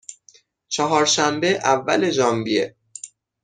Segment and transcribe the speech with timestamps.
[0.67, 2.75] چهارشنبه، اول ژانویه